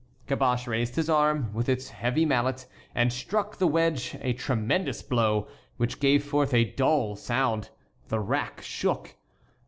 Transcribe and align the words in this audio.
Caboche 0.25 0.65
raised 0.65 0.95
his 0.95 1.11
arm, 1.11 1.53
with 1.53 1.69
its 1.69 1.89
heavy 1.89 2.25
mallet, 2.25 2.65
and 2.95 3.13
struck 3.13 3.57
the 3.57 3.67
wedge 3.67 4.17
a 4.21 4.33
tremendous 4.33 5.03
blow, 5.03 5.47
which 5.77 5.99
gave 5.99 6.23
forth 6.23 6.55
a 6.55 6.65
dull 6.73 7.15
sound. 7.15 7.69
The 8.07 8.19
rack 8.19 8.61
shook. 8.63 9.13